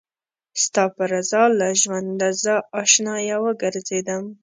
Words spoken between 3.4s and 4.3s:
وګرځېدم